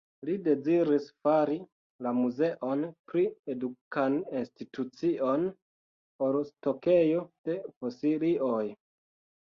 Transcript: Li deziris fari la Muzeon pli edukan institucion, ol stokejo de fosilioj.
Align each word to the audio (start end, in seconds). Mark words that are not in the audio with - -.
Li 0.27 0.35
deziris 0.45 1.09
fari 1.27 1.57
la 2.05 2.13
Muzeon 2.21 2.81
pli 3.11 3.27
edukan 3.57 4.17
institucion, 4.41 5.49
ol 6.29 6.43
stokejo 6.53 7.25
de 7.49 7.63
fosilioj. 7.71 8.63